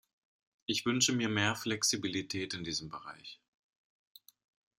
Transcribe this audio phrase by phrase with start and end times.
[0.65, 3.39] Ich wünsche mir mehr Flexibilität in diesem Bereich.